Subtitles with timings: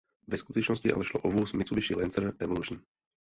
[0.27, 2.81] Ve skutečnosti ale šlo o vůz Mitsubishi Lancer Evolution.